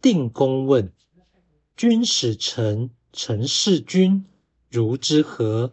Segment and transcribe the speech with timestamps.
[0.00, 0.92] 定公问
[1.76, 4.24] ：“君使臣，臣事君，
[4.70, 5.72] 如之何？”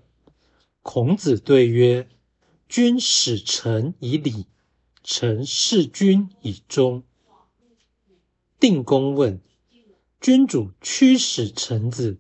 [0.82, 2.08] 孔子对曰
[2.68, 4.48] ：“君使臣以礼，
[5.04, 7.04] 臣事君以忠。”
[8.60, 9.40] 定公问
[10.20, 12.18] ：“君主驱使臣子，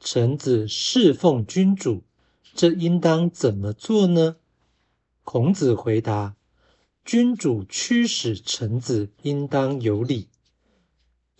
[0.00, 2.02] 臣子侍奉君主，
[2.52, 4.36] 这应当怎么做呢？”
[5.22, 6.34] 孔子回答
[7.04, 10.28] ：“君主驱使臣子，应当有礼。”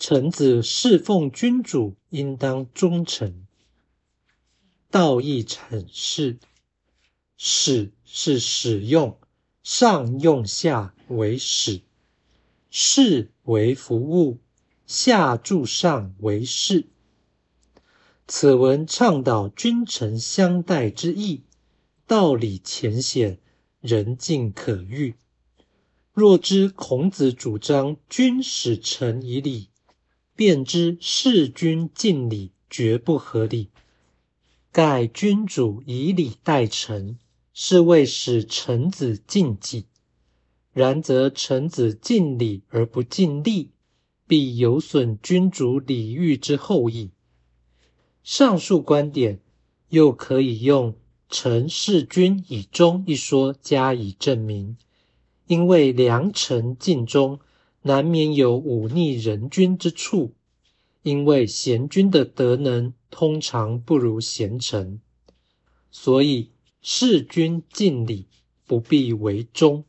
[0.07, 3.47] 臣子侍奉君主，应当忠诚。
[4.91, 6.37] 道义阐释：
[7.39, 9.17] 使是使用，
[9.63, 11.85] 上用下为使；
[12.69, 14.37] 事为服务，
[14.85, 16.85] 下助上为事。
[18.29, 21.45] 此文倡导君臣相待之意，
[22.07, 23.39] 道理浅显，
[23.81, 25.15] 人尽可喻。
[26.13, 29.71] 若知孔子主张君使臣以礼。
[30.37, 33.71] 便知事君敬礼绝不合理。
[34.73, 37.19] 盖君主以礼待臣，
[37.53, 39.87] 是为使臣子尽己。
[40.73, 43.71] 然则臣子敬礼而不尽力，
[44.27, 47.13] 必有损君主礼遇之厚意。
[48.25, 49.39] 上述观点
[49.91, 50.97] 又可以用
[51.31, 54.77] “臣事君以忠”一说加以证明。
[55.47, 57.39] 因为良臣尽忠。
[57.87, 60.33] 难免有忤逆人君之处，
[61.03, 65.03] 因为贤君的德能通常不如贤臣，
[65.91, 66.49] 所以
[66.81, 68.27] 事君敬礼
[68.67, 69.85] 不必为忠。